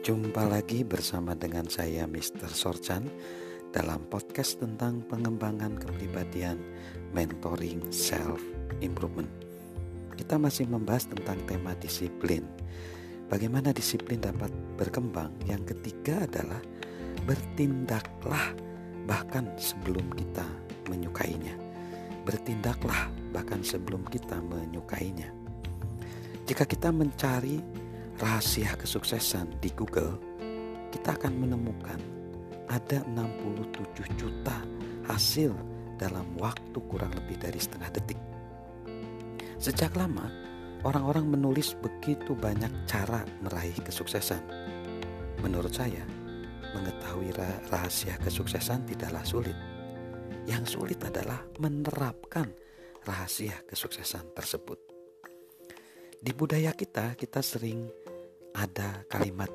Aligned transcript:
Jumpa 0.00 0.48
lagi 0.48 0.80
bersama 0.80 1.36
dengan 1.36 1.68
saya 1.68 2.08
Mr. 2.08 2.48
Sorchan 2.48 3.04
dalam 3.68 4.00
podcast 4.08 4.56
tentang 4.56 5.04
pengembangan 5.04 5.76
kepribadian 5.76 6.56
mentoring 7.12 7.84
self 7.92 8.40
improvement. 8.80 9.28
Kita 10.16 10.40
masih 10.40 10.72
membahas 10.72 11.04
tentang 11.04 11.36
tema 11.44 11.76
disiplin. 11.76 12.48
Bagaimana 13.28 13.76
disiplin 13.76 14.24
dapat 14.24 14.48
berkembang? 14.80 15.36
Yang 15.44 15.76
ketiga 15.76 16.24
adalah 16.24 16.64
bertindaklah 17.28 18.56
bahkan 19.04 19.52
sebelum 19.60 20.08
kita 20.16 20.48
menyukainya. 20.88 21.60
Bertindaklah 22.24 23.12
bahkan 23.36 23.60
sebelum 23.60 24.08
kita 24.08 24.40
menyukainya. 24.48 25.28
Jika 26.48 26.64
kita 26.64 26.88
mencari 26.88 27.79
rahasia 28.20 28.76
kesuksesan 28.76 29.56
di 29.64 29.72
Google, 29.72 30.20
kita 30.92 31.16
akan 31.16 31.40
menemukan 31.40 31.96
ada 32.68 33.00
67 33.16 34.20
juta 34.20 34.60
hasil 35.08 35.56
dalam 35.96 36.28
waktu 36.36 36.76
kurang 36.84 37.16
lebih 37.16 37.40
dari 37.40 37.56
setengah 37.56 37.88
detik. 37.96 38.20
Sejak 39.56 39.96
lama, 39.96 40.28
orang-orang 40.84 41.32
menulis 41.32 41.72
begitu 41.80 42.36
banyak 42.36 42.70
cara 42.84 43.24
meraih 43.40 43.76
kesuksesan. 43.80 44.44
Menurut 45.40 45.72
saya, 45.72 46.04
mengetahui 46.76 47.32
rahasia 47.72 48.20
kesuksesan 48.20 48.84
tidaklah 48.84 49.24
sulit. 49.24 49.56
Yang 50.44 50.76
sulit 50.76 51.00
adalah 51.00 51.40
menerapkan 51.56 52.52
rahasia 53.08 53.64
kesuksesan 53.64 54.36
tersebut. 54.36 54.76
Di 56.20 56.36
budaya 56.36 56.76
kita, 56.76 57.16
kita 57.16 57.40
sering 57.40 57.88
ada 58.54 59.04
kalimat 59.10 59.50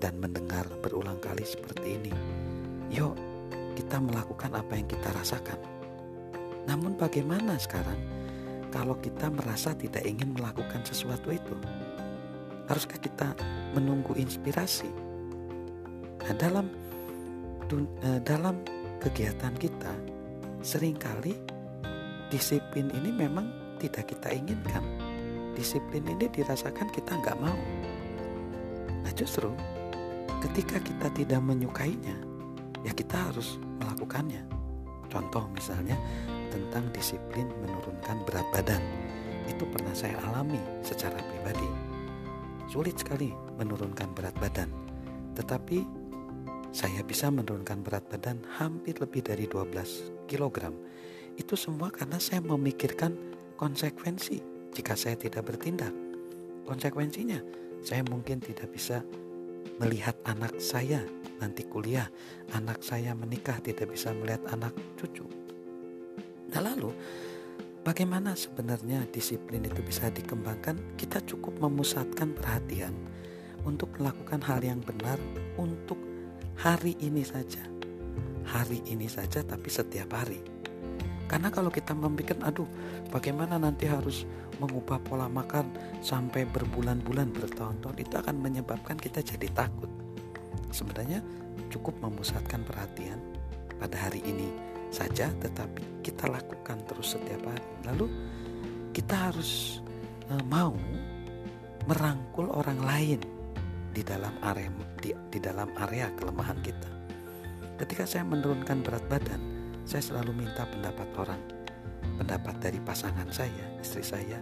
dan 0.00 0.18
mendengar 0.18 0.66
berulang 0.82 1.18
kali 1.22 1.46
seperti 1.46 1.98
ini. 2.00 2.12
Yuk, 2.90 3.14
kita 3.78 4.02
melakukan 4.02 4.52
apa 4.52 4.72
yang 4.76 4.88
kita 4.88 5.08
rasakan. 5.14 5.58
Namun 6.66 6.94
bagaimana 6.94 7.58
sekarang 7.58 7.98
kalau 8.72 8.96
kita 8.98 9.28
merasa 9.28 9.76
tidak 9.76 10.02
ingin 10.06 10.34
melakukan 10.34 10.82
sesuatu 10.86 11.30
itu? 11.30 11.54
Haruskah 12.70 12.98
kita 12.98 13.34
menunggu 13.76 14.16
inspirasi? 14.16 14.88
Nah, 16.22 16.34
dalam 16.38 16.70
eh, 17.72 18.20
dalam 18.22 18.62
kegiatan 19.02 19.54
kita 19.58 19.92
sering 20.62 20.94
kali 20.94 21.34
disiplin 22.30 22.88
ini 22.94 23.10
memang 23.10 23.50
tidak 23.82 24.08
kita 24.14 24.30
inginkan. 24.30 24.80
Disiplin 25.52 26.06
ini 26.06 26.30
dirasakan 26.32 26.88
kita 26.94 27.18
nggak 27.18 27.36
mau. 27.42 27.58
Nah 29.02 29.12
justru 29.14 29.50
ketika 30.42 30.78
kita 30.82 31.08
tidak 31.14 31.40
menyukainya, 31.42 32.16
ya 32.82 32.92
kita 32.94 33.30
harus 33.30 33.58
melakukannya. 33.82 34.42
Contoh 35.12 35.44
misalnya 35.52 35.98
tentang 36.48 36.88
disiplin 36.90 37.48
menurunkan 37.60 38.24
berat 38.24 38.46
badan. 38.50 38.82
Itu 39.44 39.68
pernah 39.68 39.92
saya 39.92 40.16
alami 40.30 40.58
secara 40.80 41.18
pribadi. 41.18 41.68
Sulit 42.70 42.96
sekali 42.96 43.28
menurunkan 43.60 44.16
berat 44.16 44.32
badan. 44.40 44.70
Tetapi 45.36 46.02
saya 46.72 47.04
bisa 47.04 47.28
menurunkan 47.28 47.84
berat 47.84 48.08
badan 48.08 48.40
hampir 48.56 48.96
lebih 48.96 49.20
dari 49.20 49.44
12 49.44 50.24
kg. 50.24 50.72
Itu 51.36 51.52
semua 51.52 51.92
karena 51.92 52.16
saya 52.16 52.40
memikirkan 52.40 53.12
konsekuensi 53.60 54.40
jika 54.72 54.96
saya 54.96 55.20
tidak 55.20 55.52
bertindak. 55.52 55.92
Konsekuensinya 56.64 57.44
saya 57.82 58.06
mungkin 58.06 58.38
tidak 58.38 58.70
bisa 58.70 59.02
melihat 59.82 60.14
anak 60.22 60.54
saya 60.62 61.02
nanti 61.42 61.66
kuliah, 61.66 62.06
anak 62.54 62.78
saya 62.86 63.18
menikah 63.18 63.58
tidak 63.58 63.90
bisa 63.90 64.14
melihat 64.14 64.46
anak 64.54 64.70
cucu. 64.94 65.26
Nah 66.54 66.62
lalu 66.62 66.94
bagaimana 67.82 68.38
sebenarnya 68.38 69.02
disiplin 69.10 69.66
itu 69.66 69.82
bisa 69.82 70.06
dikembangkan? 70.14 70.94
Kita 70.94 71.18
cukup 71.26 71.58
memusatkan 71.58 72.30
perhatian 72.38 72.94
untuk 73.66 73.90
melakukan 73.98 74.38
hal 74.46 74.62
yang 74.62 74.78
benar 74.78 75.18
untuk 75.58 75.98
hari 76.54 76.94
ini 77.02 77.26
saja. 77.26 77.66
Hari 78.46 78.86
ini 78.86 79.10
saja 79.10 79.42
tapi 79.42 79.66
setiap 79.66 80.14
hari. 80.14 80.51
Karena 81.30 81.48
kalau 81.48 81.72
kita 81.72 81.96
memikirkan, 81.96 82.44
aduh, 82.44 82.68
bagaimana 83.08 83.56
nanti 83.56 83.88
harus 83.88 84.28
mengubah 84.60 85.00
pola 85.00 85.26
makan 85.26 85.70
sampai 86.04 86.44
berbulan-bulan, 86.44 87.32
bertahun-tahun, 87.32 87.96
itu 87.98 88.14
akan 88.14 88.36
menyebabkan 88.38 89.00
kita 89.00 89.24
jadi 89.24 89.48
takut. 89.50 89.88
Sebenarnya 90.70 91.24
cukup 91.72 91.96
memusatkan 92.04 92.64
perhatian 92.64 93.20
pada 93.80 93.96
hari 93.96 94.20
ini 94.24 94.48
saja, 94.92 95.32
tetapi 95.40 96.04
kita 96.04 96.28
lakukan 96.28 96.78
terus 96.84 97.16
setiap 97.16 97.40
hari. 97.48 97.68
Lalu 97.88 98.06
kita 98.92 99.32
harus 99.32 99.80
e, 100.28 100.36
mau 100.46 100.76
merangkul 101.88 102.52
orang 102.52 102.78
lain 102.84 103.20
di 103.92 104.00
dalam 104.04 104.32
area 104.44 104.68
di, 105.00 105.12
di 105.32 105.38
dalam 105.40 105.72
area 105.80 106.12
kelemahan 106.14 106.60
kita. 106.60 106.90
Ketika 107.80 108.04
saya 108.06 108.22
menurunkan 108.28 108.84
berat 108.84 109.04
badan, 109.08 109.61
saya 109.82 110.02
selalu 110.02 110.46
minta 110.46 110.62
pendapat 110.66 111.08
orang, 111.18 111.42
pendapat 112.18 112.54
dari 112.62 112.78
pasangan 112.78 113.28
saya, 113.34 113.78
istri 113.82 114.02
saya, 114.06 114.38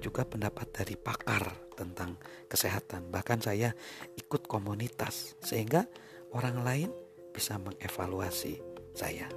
juga 0.00 0.22
pendapat 0.22 0.68
dari 0.70 0.94
pakar 0.94 1.48
tentang 1.74 2.16
kesehatan. 2.46 3.08
Bahkan 3.10 3.40
saya 3.42 3.72
ikut 4.16 4.46
komunitas 4.46 5.36
sehingga 5.40 5.88
orang 6.36 6.62
lain 6.62 6.90
bisa 7.32 7.56
mengevaluasi 7.60 8.60
saya. 8.96 9.28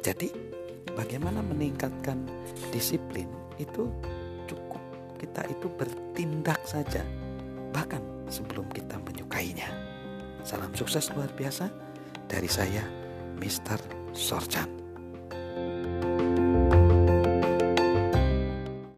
Jadi, 0.00 0.32
bagaimana 0.96 1.44
meningkatkan 1.44 2.24
disiplin 2.72 3.28
itu 3.60 3.88
cukup 4.48 4.82
kita 5.20 5.46
itu 5.46 5.68
bertindak 5.78 6.58
saja 6.66 7.04
bahkan 7.72 8.02
sebelum 8.28 8.68
kita 8.72 9.00
menyukainya. 9.00 9.68
Salam 10.42 10.74
sukses 10.74 11.08
luar 11.14 11.30
biasa 11.32 11.70
dari 12.26 12.50
saya, 12.50 12.82
Mr. 13.38 13.78
Sorchan. 14.12 14.81